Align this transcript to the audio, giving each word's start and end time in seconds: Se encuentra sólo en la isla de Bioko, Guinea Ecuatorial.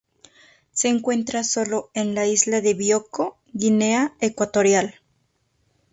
Se 0.71 0.87
encuentra 0.87 1.43
sólo 1.43 1.91
en 1.93 2.15
la 2.15 2.25
isla 2.25 2.59
de 2.61 2.73
Bioko, 2.73 3.37
Guinea 3.53 4.13
Ecuatorial. 4.19 4.95